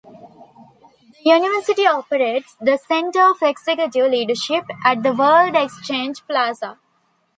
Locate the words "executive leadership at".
3.49-5.03